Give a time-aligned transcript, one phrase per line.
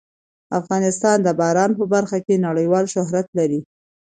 [0.59, 3.59] افغانستان د باران په برخه کې نړیوال شهرت لري.